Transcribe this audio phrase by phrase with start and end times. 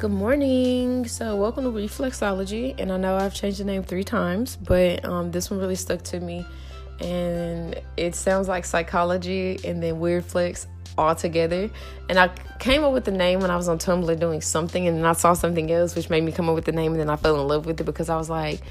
[0.00, 1.06] Good morning.
[1.06, 2.74] So, welcome to Reflexology.
[2.78, 6.02] And I know I've changed the name three times, but um, this one really stuck
[6.02, 6.44] to me.
[7.00, 10.66] And it sounds like psychology and then weird flex
[10.98, 11.70] all together.
[12.08, 12.28] And I
[12.58, 15.12] came up with the name when I was on Tumblr doing something, and then I
[15.12, 16.90] saw something else, which made me come up with the name.
[16.90, 18.62] And then I fell in love with it because I was like,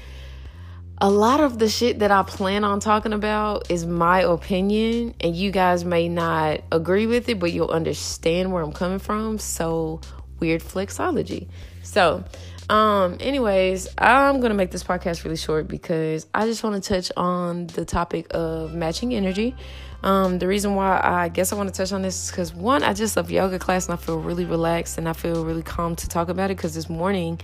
[0.98, 5.34] a lot of the shit that I plan on talking about is my opinion, and
[5.34, 9.38] you guys may not agree with it, but you'll understand where I'm coming from.
[9.38, 10.02] So,
[10.44, 11.48] weird flexology.
[11.82, 12.22] So,
[12.68, 17.10] um, anyways, I'm gonna make this podcast really short because I just want to touch
[17.16, 19.56] on the topic of matching energy.
[20.02, 22.82] Um, the reason why I guess I want to touch on this is because one,
[22.82, 25.96] I just love yoga class and I feel really relaxed and I feel really calm
[25.96, 26.58] to talk about it.
[26.58, 27.40] Because this morning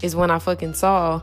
[0.00, 1.22] is when I fucking saw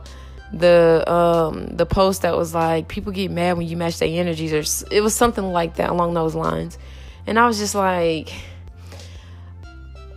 [0.52, 4.52] the um the post that was like people get mad when you match their energies
[4.52, 6.76] or it was something like that along those lines
[7.26, 8.30] and i was just like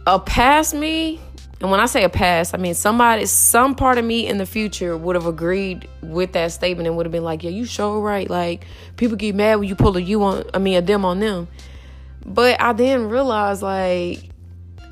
[0.07, 1.19] a past me
[1.61, 4.45] and when i say a past i mean somebody some part of me in the
[4.45, 7.99] future would have agreed with that statement and would have been like yeah you sure
[7.99, 8.65] right like
[8.97, 11.47] people get mad when you pull a you on i mean a them on them
[12.25, 14.29] but i then realized like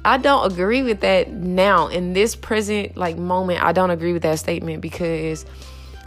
[0.05, 3.63] I don't agree with that now in this present like moment.
[3.63, 5.45] I don't agree with that statement because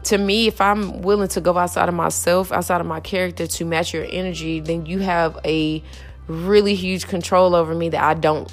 [0.05, 3.64] to me, if I'm willing to go outside of myself, outside of my character to
[3.64, 5.83] match your energy, then you have a
[6.27, 8.53] really huge control over me that I don't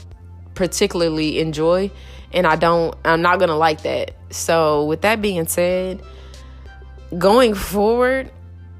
[0.55, 1.91] particularly enjoy
[2.33, 4.15] and I don't I'm not going to like that.
[4.31, 6.01] So, with that being said,
[7.17, 8.31] going forward,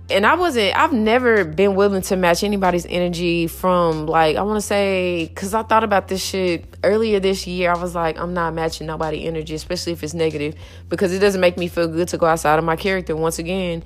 [0.10, 4.58] and I wasn't, I've never been willing to match anybody's energy from like, I want
[4.58, 7.72] to say, because I thought about this shit earlier this year.
[7.72, 10.56] I was like, I'm not matching nobody energy, especially if it's negative,
[10.90, 13.84] because it doesn't make me feel good to go outside of my character once again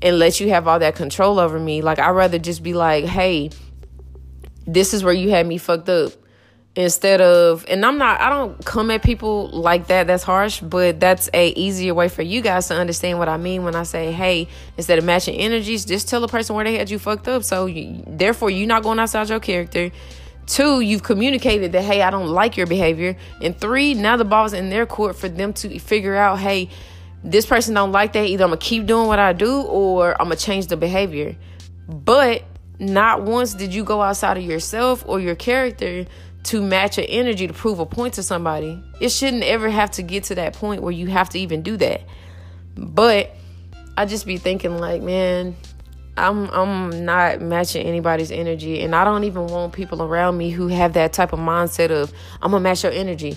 [0.00, 1.82] and let you have all that control over me.
[1.82, 3.50] Like, I'd rather just be like, hey,
[4.66, 6.12] this is where you had me fucked up
[6.76, 11.00] instead of and i'm not i don't come at people like that that's harsh but
[11.00, 14.12] that's a easier way for you guys to understand what i mean when i say
[14.12, 17.44] hey instead of matching energies just tell the person where they had you fucked up.
[17.44, 19.90] So you, therefore you're not going outside your character.
[20.46, 23.16] Two you've communicated that hey i don't like your behavior.
[23.42, 26.70] And three now the ball's in their court for them to figure out hey
[27.24, 30.26] this person don't like that either i'm gonna keep doing what i do or i'm
[30.28, 31.36] gonna change the behavior.
[31.88, 32.44] But
[32.78, 36.06] not once did you go outside of yourself or your character
[36.44, 38.82] to match your energy to prove a point to somebody.
[39.00, 41.76] It shouldn't ever have to get to that point where you have to even do
[41.78, 42.02] that.
[42.76, 43.34] But
[43.96, 45.56] I just be thinking like, man,
[46.16, 50.68] I'm I'm not matching anybody's energy and I don't even want people around me who
[50.68, 52.12] have that type of mindset of
[52.42, 53.36] I'm gonna match your energy.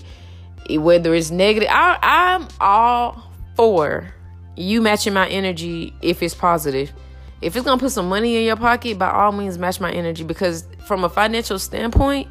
[0.69, 3.23] Whether it's negative, I, I'm all
[3.55, 4.13] for
[4.55, 6.91] you matching my energy if it's positive.
[7.41, 10.23] If it's gonna put some money in your pocket, by all means match my energy
[10.23, 12.27] because from a financial standpoint,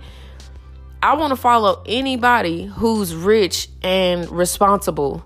[1.03, 5.25] I want to follow anybody who's rich and responsible.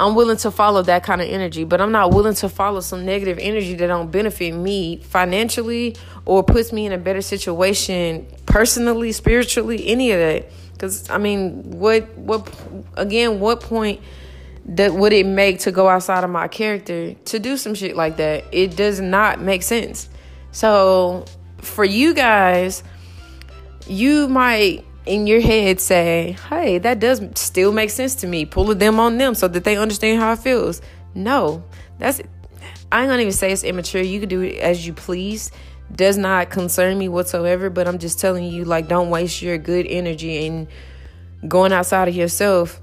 [0.00, 3.06] I'm willing to follow that kind of energy, but I'm not willing to follow some
[3.06, 9.12] negative energy that don't benefit me financially or puts me in a better situation personally,
[9.12, 10.50] spiritually, any of that.
[10.78, 12.52] Cuz I mean, what what
[12.96, 14.00] again, what point
[14.66, 18.16] that would it make to go outside of my character to do some shit like
[18.16, 18.44] that?
[18.50, 20.08] It does not make sense.
[20.50, 21.26] So,
[21.58, 22.82] for you guys,
[23.86, 28.44] you might in your head say, hey, that does still make sense to me.
[28.44, 30.82] Pull them on them so that they understand how it feels.
[31.14, 31.64] No,
[31.98, 32.20] that's,
[32.92, 34.02] I ain't gonna even say it's immature.
[34.02, 35.50] You can do it as you please.
[35.94, 39.86] Does not concern me whatsoever, but I'm just telling you, like, don't waste your good
[39.86, 40.66] energy in
[41.46, 42.80] going outside of yourself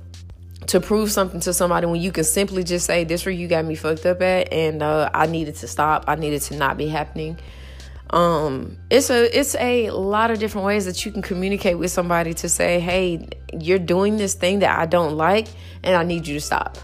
[0.67, 3.65] to prove something to somebody when you can simply just say, this where you got
[3.65, 6.05] me fucked up at, and uh, I needed to stop.
[6.07, 7.37] I needed to not be happening
[8.13, 12.31] um it's a it's a lot of different ways that you can communicate with somebody
[12.31, 13.27] to say hey
[13.59, 15.47] you're doing this thing that i don't like
[15.83, 16.77] and i need you to stop.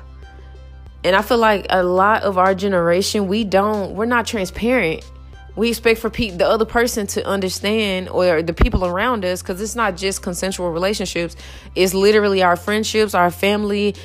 [1.04, 5.10] And i feel like a lot of our generation we don't we're not transparent.
[5.56, 9.62] We expect for pe- the other person to understand or the people around us because
[9.62, 11.36] it's not just consensual relationships.
[11.76, 13.96] It's literally our friendships our family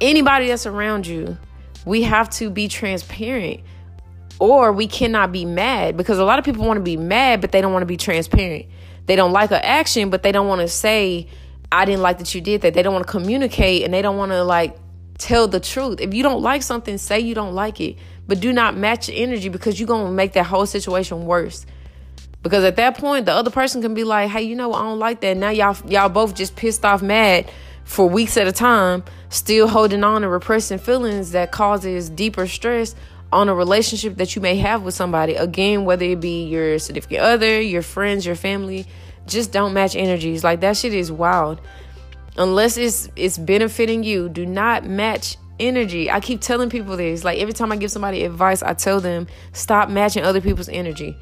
[0.00, 1.36] anybody that's around you.
[1.84, 3.60] We have to be transparent
[4.44, 7.52] or we cannot be mad because a lot of people want to be mad, but
[7.52, 8.66] they don't want to be transparent.
[9.06, 11.28] They don't like an action, but they don't want to say,
[11.70, 12.74] I didn't like that you did that.
[12.74, 14.76] They don't want to communicate and they don't want to like
[15.18, 16.00] tell the truth.
[16.00, 17.96] If you don't like something, say you don't like it,
[18.26, 21.66] but do not match your energy because you're going to make that whole situation worse.
[22.42, 24.98] Because at that point, the other person can be like, "Hey, you know, I don't
[24.98, 27.50] like that." Now y'all y'all both just pissed off, mad
[27.84, 32.94] for weeks at a time, still holding on to repressing feelings that causes deeper stress
[33.34, 35.34] on a relationship that you may have with somebody.
[35.34, 38.86] Again, whether it be your significant other, your friends, your family,
[39.26, 40.44] just don't match energies.
[40.44, 41.60] Like that shit is wild.
[42.36, 47.38] unless it's it's benefiting you do not match energy i keep telling people this like
[47.38, 51.16] every time i give somebody advice i tell them stop matching other people's energy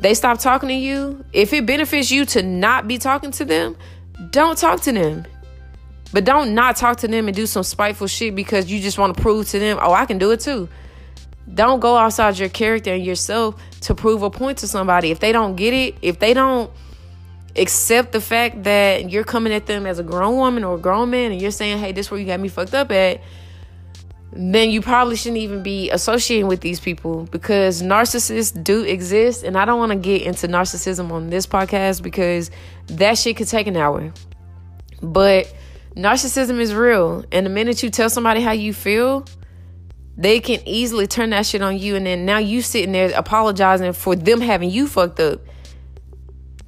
[0.00, 3.76] they stop talking to you if it benefits you to not be talking to them
[4.30, 5.26] don't talk to them
[6.14, 9.14] but don't not talk to them and do some spiteful shit because you just want
[9.14, 10.66] to prove to them oh i can do it too
[11.54, 15.32] don't go outside your character and yourself to prove a point to somebody if they
[15.32, 16.70] don't get it if they don't
[17.58, 21.10] accept the fact that you're coming at them as a grown woman or a grown
[21.10, 23.20] man and you're saying, hey, this is where you got me fucked up at,
[24.32, 29.42] then you probably shouldn't even be associating with these people because narcissists do exist.
[29.42, 32.50] And I don't want to get into narcissism on this podcast because
[32.86, 34.12] that shit could take an hour.
[35.02, 35.52] But
[35.96, 37.24] narcissism is real.
[37.32, 39.24] And the minute you tell somebody how you feel,
[40.18, 41.94] they can easily turn that shit on you.
[41.94, 45.40] And then now you sitting there apologizing for them having you fucked up.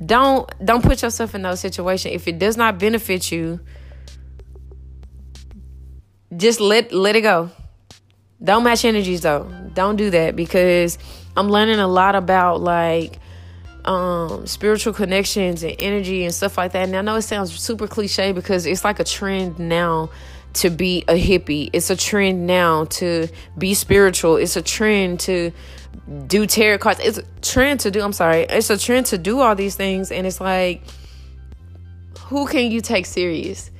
[0.03, 3.61] Don't don't put yourself in those situations if it does not benefit you
[6.35, 7.51] just let let it go.
[8.43, 9.53] Don't match energies though.
[9.75, 10.97] Don't do that because
[11.37, 13.19] i'm learning a lot about like
[13.85, 16.85] um spiritual connections and energy and stuff like that.
[16.85, 20.09] And i know it sounds super cliche because it's like a trend now
[20.53, 25.53] to be a hippie it's a trend now to be spiritual it's a trend to
[26.27, 27.01] do tarot cards.
[27.03, 30.11] It's a trend to do, I'm sorry, it's a trend to do all these things.
[30.11, 30.83] And it's like,
[32.19, 33.71] who can you take serious?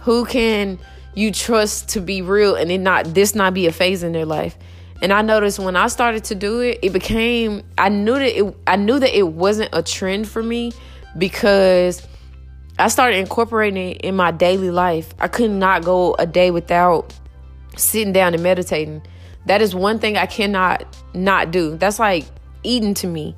[0.00, 0.78] Who can
[1.14, 4.26] you trust to be real and it not this not be a phase in their
[4.26, 4.56] life?
[5.00, 8.56] And I noticed when I started to do it, it became I knew that it
[8.66, 10.72] I knew that it wasn't a trend for me
[11.16, 12.06] because
[12.80, 15.12] I started incorporating it in my daily life.
[15.18, 17.12] I could not go a day without
[17.76, 19.02] sitting down and meditating.
[19.46, 21.76] That is one thing I cannot not do.
[21.76, 22.24] That's like
[22.62, 23.34] eating to me.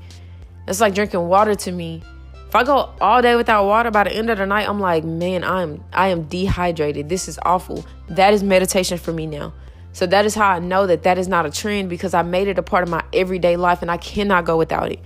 [0.66, 2.02] That's like drinking water to me.
[2.48, 5.04] If I go all day without water by the end of the night, I'm like,
[5.04, 7.08] man, I'm I am dehydrated.
[7.08, 7.86] This is awful.
[8.08, 9.54] That is meditation for me now.
[9.92, 12.48] So that is how I know that that is not a trend because I made
[12.48, 15.00] it a part of my everyday life and I cannot go without it.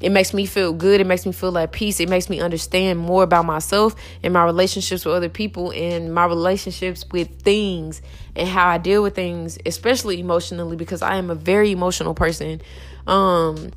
[0.00, 1.00] It makes me feel good.
[1.00, 2.00] It makes me feel at peace.
[2.00, 6.24] It makes me understand more about myself and my relationships with other people and my
[6.24, 8.00] relationships with things
[8.34, 12.62] and how I deal with things, especially emotionally, because I am a very emotional person.
[13.06, 13.72] Um,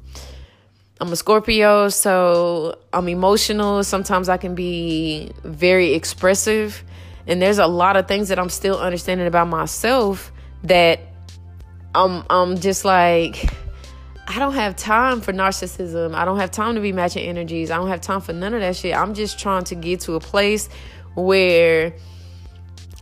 [1.02, 3.84] I'm a Scorpio, so I'm emotional.
[3.84, 6.84] Sometimes I can be very expressive.
[7.28, 10.32] And there's a lot of things that I'm still understanding about myself
[10.64, 11.02] that
[11.96, 13.50] I'm I'm just like
[14.28, 16.16] I don't have time for narcissism.
[16.16, 17.70] I don't have time to be matching energies.
[17.70, 18.96] I don't have time for none of that shit.
[18.96, 20.70] I'm just trying to get to a place
[21.16, 21.94] where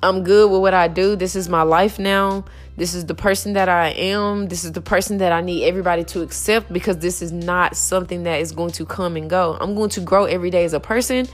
[0.02, 1.16] I'm good with what I do.
[1.16, 2.44] This is my life now.
[2.76, 4.48] This is the person that I am.
[4.48, 8.24] This is the person that I need everybody to accept because this is not something
[8.24, 9.58] that is going to come and go.
[9.62, 11.28] I'm going to grow every day as a person,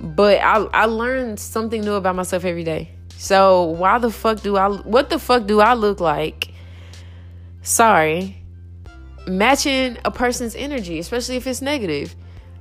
[0.00, 2.90] but I I learn something new about myself every day.
[3.16, 6.52] So why the fuck do I what the fuck do I look like?
[7.62, 8.43] Sorry
[9.26, 12.14] matching a person's energy, especially if it's negative.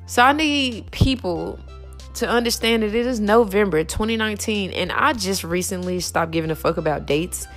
[0.06, 1.60] So I need people
[2.16, 6.78] to understand that it is November 2019 and I just recently stopped giving a fuck
[6.78, 7.48] about dates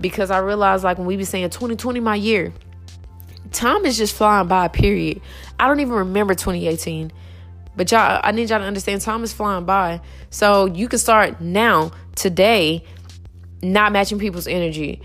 [0.00, 2.52] because I realized like when we be saying 2020 my year,
[3.52, 5.20] time is just flying by, period.
[5.58, 7.12] I don't even remember 2018.
[7.76, 10.00] But y'all, I need y'all to understand time is flying by.
[10.30, 12.84] So you can start now, today,
[13.62, 15.00] not matching people's energy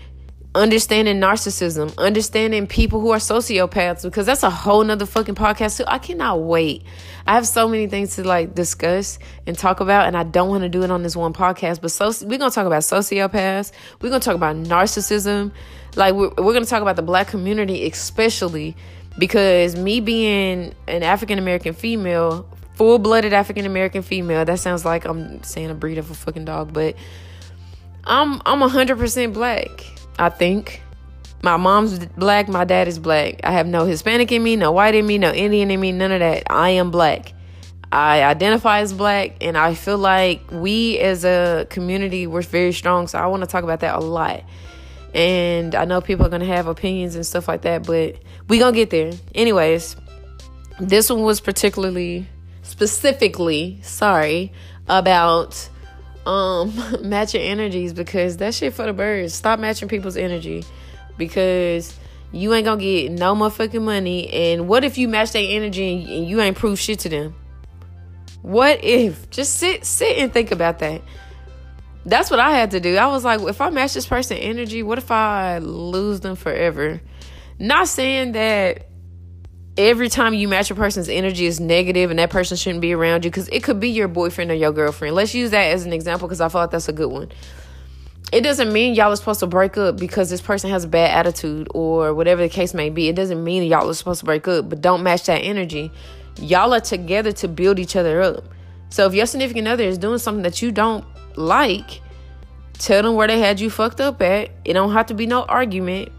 [0.54, 5.84] understanding narcissism, understanding people who are sociopaths, because that's a whole nother fucking podcast too.
[5.86, 6.84] I cannot wait.
[7.26, 10.62] I have so many things to like discuss and talk about, and I don't want
[10.62, 11.80] to do it on this one podcast.
[11.80, 13.72] But so we're gonna talk about sociopaths.
[14.00, 15.52] We're gonna talk about narcissism.
[15.96, 18.76] Like we're, we're gonna talk about the black community, especially
[19.18, 25.04] because me being an African American female, full blooded African American female, that sounds like
[25.04, 26.94] I'm saying a breed of a fucking dog, but
[28.04, 30.82] I'm I'm hundred percent black I think.
[31.42, 33.40] My mom's black, my dad is black.
[33.44, 36.10] I have no Hispanic in me, no white in me, no Indian in me, none
[36.10, 36.44] of that.
[36.48, 37.34] I am black.
[37.92, 43.08] I identify as black, and I feel like we as a community, we're very strong.
[43.08, 44.42] So I want to talk about that a lot.
[45.12, 48.16] And I know people are going to have opinions and stuff like that, but
[48.48, 49.12] we going to get there.
[49.34, 49.96] Anyways,
[50.80, 52.26] this one was particularly,
[52.62, 54.52] specifically, sorry,
[54.88, 55.68] about
[56.26, 56.74] um
[57.08, 59.34] match your energies because that shit for the birds.
[59.34, 60.64] Stop matching people's energy
[61.16, 61.96] because
[62.32, 64.32] you ain't gonna get no motherfucking money.
[64.32, 67.34] And what if you match their energy and you ain't prove shit to them?
[68.42, 69.30] What if?
[69.30, 71.02] Just sit sit and think about that.
[72.06, 72.96] That's what I had to do.
[72.96, 77.00] I was like, if I match this person energy, what if I lose them forever?
[77.58, 78.88] Not saying that
[79.76, 83.24] every time you match a person's energy is negative and that person shouldn't be around
[83.24, 85.14] you because it could be your boyfriend or your girlfriend.
[85.14, 87.30] Let's use that as an example because I like that's a good one.
[88.32, 91.10] It doesn't mean y'all are supposed to break up because this person has a bad
[91.10, 93.08] attitude or whatever the case may be.
[93.08, 95.90] It doesn't mean y'all are supposed to break up, but don't match that energy.
[96.40, 98.44] Y'all are together to build each other up.
[98.90, 101.04] So if your significant other is doing something that you don't
[101.36, 102.00] like,
[102.74, 104.50] tell them where they had you fucked up at.
[104.64, 106.10] It don't have to be no argument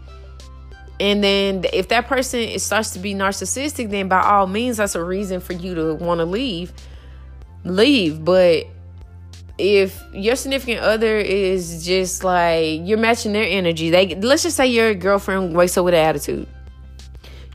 [0.98, 5.04] and then if that person starts to be narcissistic, then by all means, that's a
[5.04, 6.72] reason for you to want to leave.
[7.64, 8.24] Leave.
[8.24, 8.66] But
[9.58, 14.66] if your significant other is just like you're matching their energy, they let's just say
[14.66, 16.46] your girlfriend wakes up with an attitude.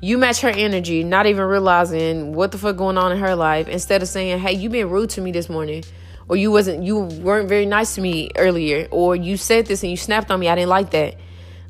[0.04, 3.68] You match her energy, not even realizing what the fuck going on in her life.
[3.68, 5.84] Instead of saying, "Hey, you been rude to me this morning,"
[6.28, 9.92] or "You wasn't, you weren't very nice to me earlier," or "You said this and
[9.92, 10.50] you snapped on me.
[10.50, 11.16] I didn't like that."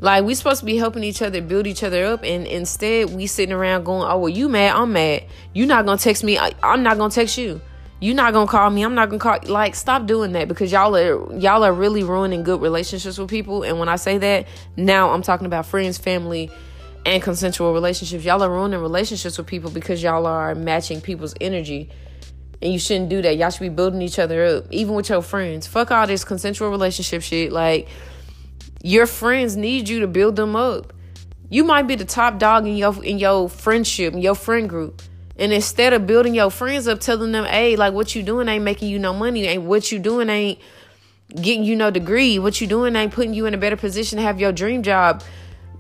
[0.02, 3.28] Like we supposed to be helping each other build each other up, and instead we
[3.28, 4.76] sitting around going, "Oh well, you mad?
[4.76, 5.26] I'm mad.
[5.54, 6.40] You not gonna text me?
[6.40, 7.62] I, I'm not gonna text you.
[8.00, 8.82] You not gonna call me?
[8.82, 12.42] I'm not gonna call." Like stop doing that because y'all are y'all are really ruining
[12.42, 13.62] good relationships with people.
[13.62, 16.50] And when I say that, now I'm talking about friends, family,
[17.06, 18.26] and consensual relationships.
[18.26, 21.92] Y'all are ruining relationships with people because y'all are matching people's energy.
[22.64, 23.38] And you shouldn't do that.
[23.38, 25.66] Y'all should be building each other up, even with your friends.
[25.66, 27.52] Fuck all this consensual relationship shit.
[27.52, 27.88] Like
[28.84, 30.94] your friends need you to build them up.
[31.50, 35.02] You might be the top dog in your in your friendship, in your friend group.
[35.38, 38.64] And instead of building your friends up, telling them, hey, like what you doing ain't
[38.64, 39.46] making you no money.
[39.46, 40.60] Ain't what you doing ain't
[41.30, 42.40] getting you no degree.
[42.40, 45.24] What you doing ain't putting you in a better position to have your dream job.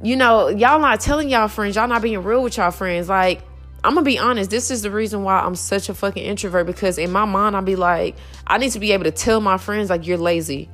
[0.03, 3.07] You know, y'all not telling y'all friends, y'all not being real with y'all friends.
[3.07, 3.43] Like,
[3.83, 6.97] I'm gonna be honest, this is the reason why I'm such a fucking introvert because
[6.97, 8.15] in my mind, I'll be like,
[8.47, 10.69] I need to be able to tell my friends, like, you're lazy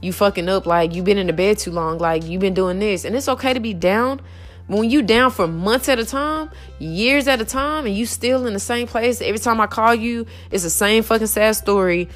[0.00, 2.78] you fucking up like you've been in the bed too long like you've been doing
[2.78, 3.04] this.
[3.04, 4.20] And it's okay to be down.
[4.68, 8.46] When you down for months at a time years at a time and you still
[8.46, 12.08] in the same place every time i call you it's the same fucking sad story.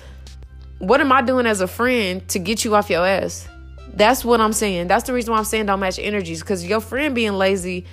[0.79, 3.49] What am i doing as a friend to get you off your ass?
[3.95, 4.89] That's what i'm saying.
[4.89, 7.87] That's the reason why i'm saying don't match energies because your friend being lazy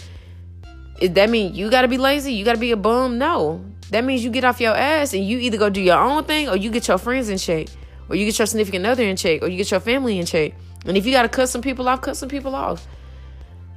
[1.01, 3.17] that mean you gotta be lazy you gotta be a bum?
[3.17, 3.63] No.
[3.91, 6.49] That means you get off your ass and you either go do your own thing
[6.49, 7.69] or you get your friends in shape
[8.09, 10.53] or you get your significant other in check, or you get your family in check.
[10.85, 12.87] And if you got to cut some people off, cut some people off.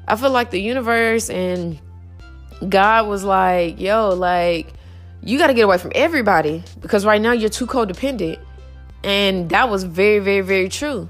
[0.08, 1.78] I feel like the universe and
[2.68, 4.72] God was like, yo, like,
[5.22, 8.38] you got to get away from everybody because right now you're too codependent.
[9.04, 11.08] And that was very, very, very true.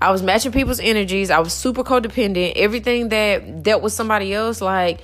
[0.00, 1.30] I was matching people's energies.
[1.30, 2.54] I was super codependent.
[2.56, 5.00] Everything that dealt with somebody else, like,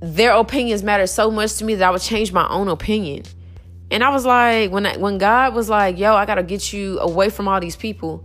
[0.00, 3.24] their opinions mattered so much to me that I would change my own opinion.
[3.90, 6.98] And I was like, when I, when God was like, "Yo, I gotta get you
[7.00, 8.24] away from all these people,"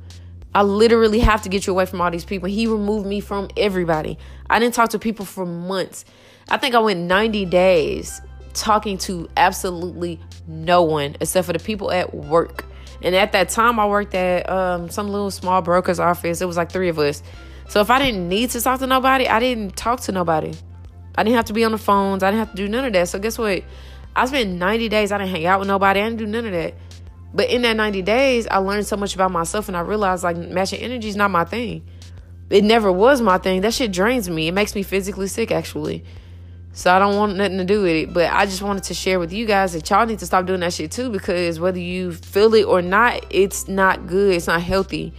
[0.54, 2.50] I literally have to get you away from all these people.
[2.50, 4.18] He removed me from everybody.
[4.50, 6.04] I didn't talk to people for months.
[6.50, 8.22] I think I went 90 days
[8.54, 12.66] talking to absolutely no one except for the people at work.
[13.02, 16.42] And at that time, I worked at um, some little small broker's office.
[16.42, 17.24] It was like three of us.
[17.70, 20.54] So if I didn't need to talk to nobody, I didn't talk to nobody.
[21.16, 22.24] I didn't have to be on the phones.
[22.24, 23.08] I didn't have to do none of that.
[23.08, 23.64] So guess what?
[24.16, 26.52] I spent 90 days, I didn't hang out with nobody, I didn't do none of
[26.52, 26.74] that.
[27.34, 30.38] But in that 90 days, I learned so much about myself and I realized like
[30.38, 31.88] matching energy is not my thing.
[32.50, 33.62] It never was my thing.
[33.62, 34.50] That shit drains me.
[34.50, 36.04] It makes me physically sick actually.
[36.74, 38.14] So I don't want nothing to do with it.
[38.14, 40.60] But I just wanted to share with you guys that y'all need to stop doing
[40.60, 44.36] that shit too because whether you feel it or not, it's not good.
[44.36, 45.14] It's not healthy.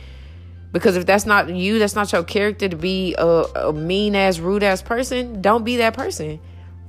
[0.71, 4.39] Because if that's not you, that's not your character to be a, a mean ass,
[4.39, 6.41] rude ass person, don't be that person.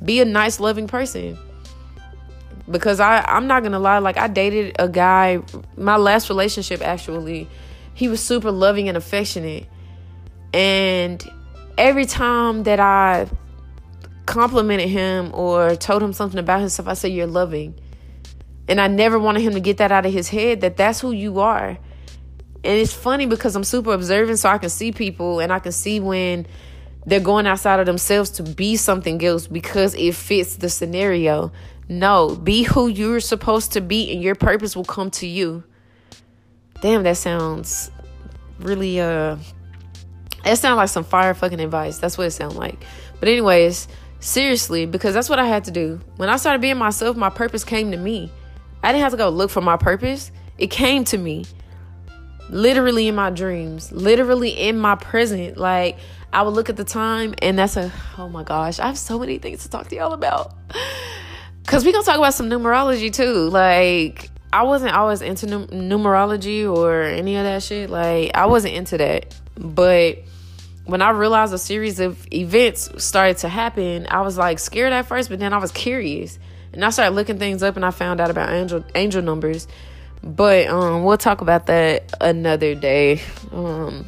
[0.04, 1.38] Be a nice, loving person
[2.70, 5.42] because I I'm not gonna lie like I dated a guy
[5.76, 7.50] my last relationship actually
[7.94, 9.68] he was super loving and affectionate.
[10.54, 11.24] And
[11.78, 13.28] every time that I
[14.26, 17.76] complimented him or told him something about himself I said you're loving.
[18.68, 21.12] And I never wanted him to get that out of his head that that's who
[21.12, 21.78] you are.
[22.66, 25.74] And it's funny because I'm super observant so I can see people and I can
[25.74, 26.48] see when
[27.06, 31.52] they're going outside of themselves to be something else because it fits the scenario
[32.00, 35.64] no, be who you're supposed to be and your purpose will come to you.
[36.82, 37.92] Damn, that sounds
[38.60, 39.38] really uh
[40.46, 42.00] it sounds like some fire fucking advice.
[42.00, 42.84] That's what it sounds like.
[43.20, 43.88] But anyways,
[44.20, 46.02] seriously, because that's what I had to do.
[46.18, 48.32] When I started being myself, my purpose came to me.
[48.82, 50.32] I didn't have to go look for my purpose.
[50.58, 51.46] It came to me.
[52.50, 55.58] Literally in my dreams, literally in my present.
[55.58, 55.98] Like
[56.34, 59.18] I would look at the time and that's a oh my gosh, I have so
[59.18, 60.54] many things to talk to y'all about.
[61.74, 63.50] Cause we gonna talk about some numerology too.
[63.50, 67.90] Like I wasn't always into numerology or any of that shit.
[67.90, 70.20] Like I wasn't into that, but
[70.86, 75.08] when I realized a series of events started to happen, I was like scared at
[75.08, 76.38] first, but then I was curious.
[76.74, 79.68] And I started looking things up and I found out about angel angel numbers.
[80.22, 83.20] But um we'll talk about that another day.
[83.52, 84.06] Um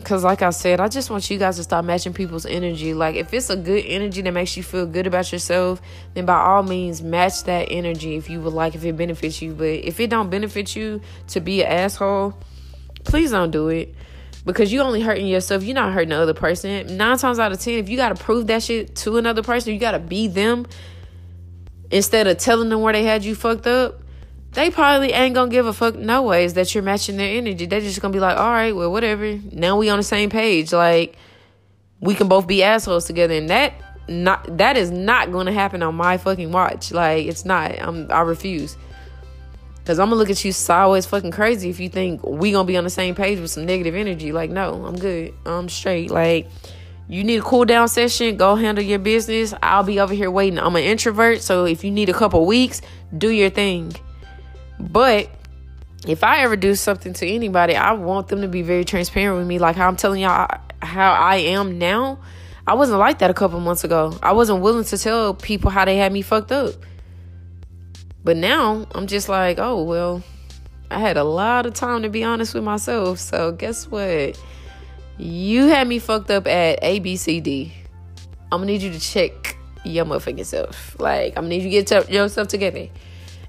[0.00, 2.94] because like i said i just want you guys to stop matching people's energy.
[2.94, 5.80] Like if it's a good energy that makes you feel good about yourself
[6.14, 9.54] then by all means match that energy if you would like if it benefits you.
[9.54, 12.38] But if it don't benefit you to be an asshole
[13.04, 13.94] please don't do it.
[14.44, 15.62] Because you only hurting yourself.
[15.62, 16.96] You're not hurting the other person.
[16.96, 19.74] Nine times out of ten if you got to prove that shit to another person
[19.74, 20.66] you got to be them
[21.90, 23.99] instead of telling them where they had you fucked up
[24.52, 27.66] they probably ain't gonna give a fuck no ways that you're matching their energy.
[27.66, 29.38] They're just gonna be like, all right, well, whatever.
[29.52, 30.72] Now we on the same page.
[30.72, 31.16] Like
[32.00, 33.74] we can both be assholes together, and that
[34.08, 36.90] not that is not gonna happen on my fucking watch.
[36.90, 37.80] Like it's not.
[37.80, 38.76] I'm I refuse.
[39.84, 42.76] Cause I'm gonna look at you sideways fucking crazy if you think we gonna be
[42.76, 44.30] on the same page with some negative energy.
[44.30, 45.34] Like, no, I'm good.
[45.46, 46.10] I'm straight.
[46.10, 46.48] Like,
[47.08, 49.52] you need a cool down session, go handle your business.
[49.62, 50.60] I'll be over here waiting.
[50.60, 52.82] I'm an introvert, so if you need a couple weeks,
[53.16, 53.92] do your thing.
[54.80, 55.30] But
[56.06, 59.46] if I ever do something to anybody, I want them to be very transparent with
[59.46, 59.58] me.
[59.58, 60.48] Like how I'm telling y'all
[60.80, 62.18] how I am now.
[62.66, 64.16] I wasn't like that a couple months ago.
[64.22, 66.74] I wasn't willing to tell people how they had me fucked up.
[68.22, 70.22] But now I'm just like, oh, well,
[70.90, 73.18] I had a lot of time to be honest with myself.
[73.18, 74.40] So guess what?
[75.18, 77.74] You had me fucked up at A, B, C, D.
[78.52, 80.98] I'm gonna need you to check your motherfucking self.
[80.98, 82.88] Like, I'm gonna need you to get yourself together.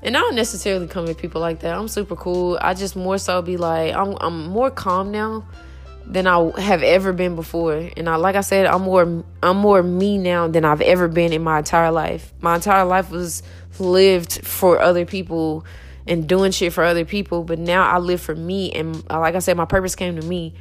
[0.04, 1.78] And I don't necessarily come at people like that.
[1.78, 2.58] I'm super cool.
[2.60, 5.46] I just more so be like, I'm I'm more calm now
[6.06, 7.90] than I have ever been before.
[7.96, 11.34] And I like I said, I'm more I'm more me now than I've ever been
[11.34, 12.34] in my entire life.
[12.42, 13.44] My entire life was
[13.80, 15.66] lived for other people
[16.08, 19.36] and doing shit for other people, but now I live for me and uh, like
[19.36, 20.56] I said, my purpose came to me.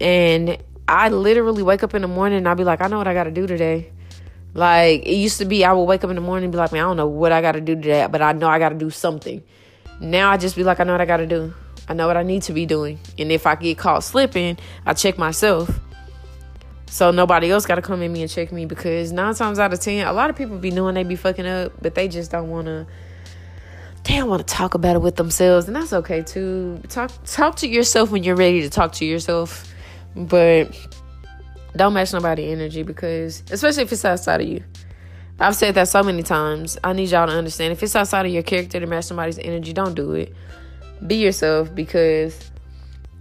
[0.00, 0.56] And
[0.88, 3.14] I literally wake up in the morning and I'll be like, I know what I
[3.14, 3.92] gotta do today.
[4.54, 6.72] Like it used to be, I would wake up in the morning and be like,
[6.72, 8.70] man, I don't know what I got to do today, but I know I got
[8.70, 9.42] to do something.
[10.00, 11.54] Now I just be like, I know what I got to do.
[11.88, 12.98] I know what I need to be doing.
[13.18, 15.70] And if I get caught slipping, I check myself.
[16.86, 19.72] So nobody else got to come in me and check me because nine times out
[19.72, 22.32] of ten, a lot of people be knowing they be fucking up, but they just
[22.32, 22.86] don't want to.
[24.04, 26.80] They don't want to talk about it with themselves, and that's okay too.
[26.88, 29.72] Talk talk to yourself when you're ready to talk to yourself,
[30.16, 30.74] but
[31.76, 34.62] don't match nobody energy because especially if it's outside of you.
[35.38, 36.76] I've said that so many times.
[36.84, 39.72] I need y'all to understand if it's outside of your character to match somebody's energy,
[39.72, 40.34] don't do it.
[41.06, 42.50] Be yourself because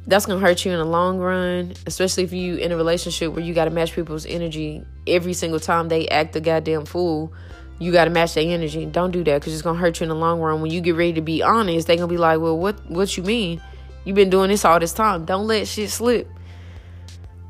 [0.06, 3.44] that's gonna hurt you in the long run, especially if you in a relationship where
[3.44, 7.32] you gotta match people's energy every single time they act a goddamn fool.
[7.80, 8.86] You gotta match their energy.
[8.86, 10.62] Don't do that because it's gonna hurt you in the long run.
[10.62, 13.24] When you get ready to be honest, they gonna be like, "Well, what what you
[13.24, 13.62] mean?
[14.04, 15.24] You've been doing this all this time.
[15.24, 16.28] Don't let shit slip."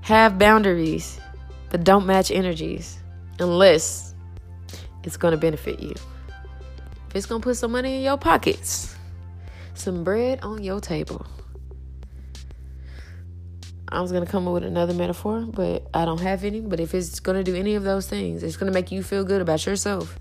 [0.10, 1.20] Have boundaries,
[1.70, 2.98] but don't match energies
[3.38, 4.16] unless
[5.04, 5.92] it's going to benefit you.
[5.92, 8.96] If it's going to put some money in your pockets,
[9.76, 11.28] some bread on your table.
[13.88, 16.62] I was going to come up with another metaphor, but I don't have any.
[16.62, 19.04] But if it's going to do any of those things, it's going to make you
[19.04, 20.18] feel good about yourself,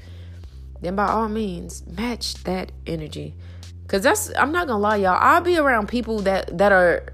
[0.82, 3.34] then by all means, match that energy.
[3.86, 5.16] Cause that's I'm not gonna lie, y'all.
[5.18, 7.06] I'll be around people that that are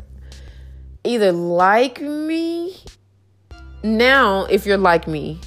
[1.05, 2.77] either like me
[3.83, 5.39] now if you're like me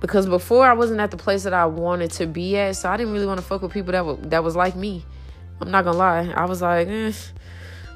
[0.00, 2.96] because before I wasn't at the place that I wanted to be at, so I
[2.96, 5.04] didn't really want to fuck with people that were, that was like me.
[5.60, 7.12] I'm not gonna lie, I was like, eh,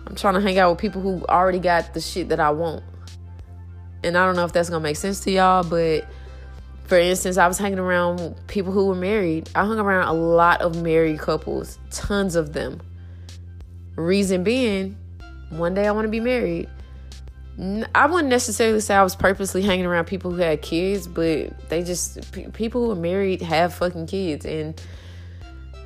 [0.07, 2.83] I'm trying to hang out with people who already got the shit that I want.
[4.03, 6.07] And I don't know if that's gonna make sense to y'all, but
[6.85, 9.51] for instance, I was hanging around people who were married.
[9.55, 12.81] I hung around a lot of married couples, tons of them.
[13.95, 14.97] Reason being,
[15.51, 16.69] one day I want to be married.
[17.95, 21.83] I wouldn't necessarily say I was purposely hanging around people who had kids, but they
[21.83, 24.81] just people who are married have fucking kids, and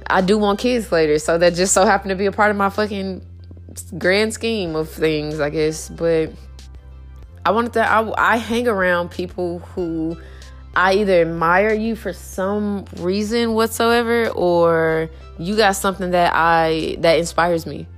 [0.06, 2.56] I do want kids later, so that just so happened to be a part of
[2.56, 3.26] my fucking
[3.98, 5.88] grand scheme of things, I guess.
[5.88, 6.30] But
[7.44, 7.90] I wanted to.
[7.90, 10.16] I, I hang around people who
[10.76, 17.18] I either admire you for some reason whatsoever, or you got something that I that
[17.18, 17.88] inspires me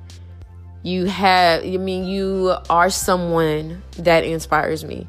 [0.86, 5.08] you have i mean you are someone that inspires me.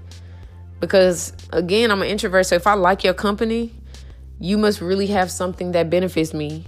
[0.80, 3.74] Because again i'm an introvert so if i like your company
[4.40, 6.66] you must really have something that benefits me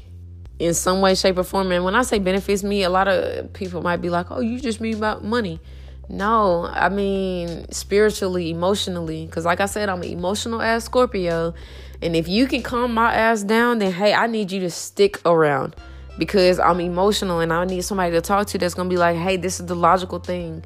[0.59, 1.71] in some way shape or form.
[1.71, 4.59] And when i say benefits me a lot of people might be like oh you
[4.59, 5.59] just mean about money.
[6.07, 11.55] No i mean spiritually emotionally because like i said i'm an emotional ass scorpio.
[12.01, 15.19] And if you can calm my ass down then hey i need you to stick
[15.25, 15.75] around
[16.17, 19.37] because I'm emotional and I need somebody to talk to that's gonna be like, hey,
[19.37, 20.63] this is the logical thing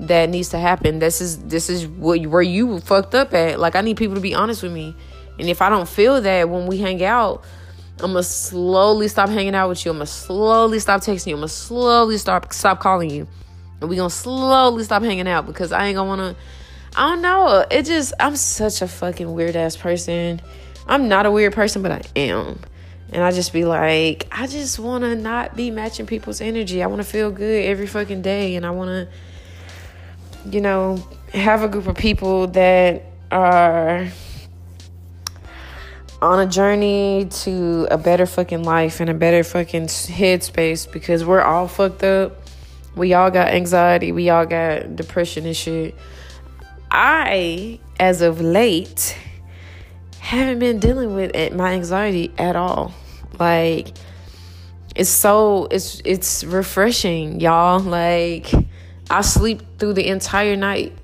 [0.00, 0.98] that needs to happen.
[0.98, 3.58] This is this is what where you fucked up at.
[3.60, 4.94] Like I need people to be honest with me.
[5.38, 7.44] And if I don't feel that when we hang out,
[8.00, 9.90] I'm gonna slowly stop hanging out with you.
[9.90, 11.34] I'm gonna slowly stop texting you.
[11.34, 13.28] I'm gonna slowly stop stop calling you.
[13.80, 16.36] And we gonna slowly stop hanging out because I ain't gonna wanna
[16.96, 17.66] I don't know.
[17.70, 20.40] It just I'm such a fucking weird ass person.
[20.86, 22.58] I'm not a weird person, but I am.
[23.12, 26.82] And I just be like, I just wanna not be matching people's energy.
[26.82, 29.08] I wanna feel good every fucking day and I wanna
[30.48, 34.08] you know, have a group of people that are
[36.22, 41.42] on a journey to a better fucking life and a better fucking headspace because we're
[41.42, 42.42] all fucked up.
[42.96, 44.12] We all got anxiety.
[44.12, 45.94] We all got depression and shit.
[46.90, 49.16] I, as of late,
[50.20, 52.94] haven't been dealing with my anxiety at all.
[53.38, 53.88] Like,
[54.94, 57.80] it's so it's it's refreshing, y'all.
[57.80, 58.52] Like
[59.10, 60.96] I sleep through the entire night.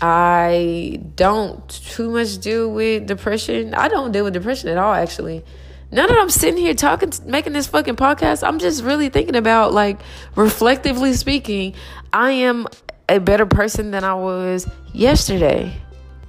[0.00, 3.74] I don't too much deal with depression.
[3.74, 5.44] I don't deal with depression at all, actually.
[5.90, 9.72] Now that I'm sitting here talking, making this fucking podcast, I'm just really thinking about,
[9.72, 10.00] like,
[10.34, 11.74] reflectively speaking,
[12.12, 12.66] I am
[13.08, 15.72] a better person than I was yesterday,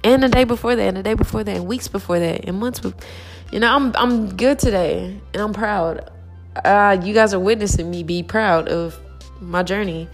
[0.06, 2.60] and the day before that, and the day before that, and weeks before that, and
[2.60, 2.78] months.
[2.78, 3.00] Before.
[3.50, 6.10] You know, I'm I'm good today, and I'm proud.
[6.64, 8.98] Uh, you guys are witnessing me be proud of
[9.40, 10.08] my journey.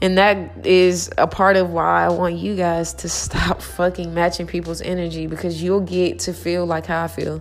[0.00, 4.48] And that is a part of why I want you guys to stop fucking matching
[4.48, 7.40] people's energy because you'll get to feel like how I feel.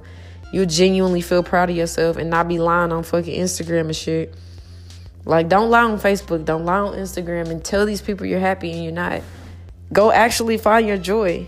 [0.53, 4.35] You'll genuinely feel proud of yourself and not be lying on fucking Instagram and shit.
[5.25, 8.71] Like, don't lie on Facebook, don't lie on Instagram and tell these people you're happy
[8.71, 9.21] and you're not.
[9.91, 11.47] Go actually find your joy.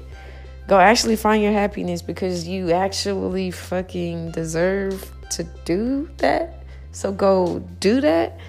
[0.74, 6.64] Go actually find your happiness because you actually fucking deserve to do that.
[6.92, 8.40] So go do that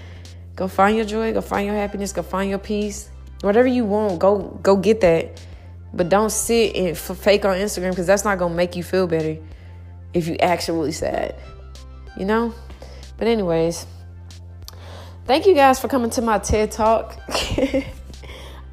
[0.57, 3.11] Go find your joy, go find your happiness, go find your peace.
[3.41, 5.41] Whatever you want, go go get that.
[5.93, 9.37] But don't sit and fake on Instagram because that's not gonna make you feel better
[10.13, 11.35] if you actually sad.
[12.17, 12.55] You know?
[13.17, 13.87] But anyways,
[15.25, 17.19] thank you guys for coming to my TED Talk.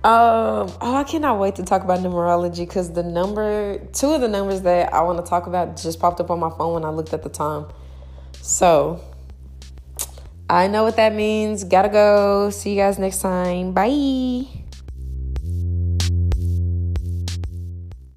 [0.03, 4.27] Um, oh, I cannot wait to talk about numerology because the number, two of the
[4.27, 6.89] numbers that I want to talk about just popped up on my phone when I
[6.89, 7.67] looked at the time.
[8.41, 8.99] So,
[10.49, 11.63] I know what that means.
[11.63, 12.49] Gotta go.
[12.49, 13.73] See you guys next time.
[13.73, 14.60] Bye.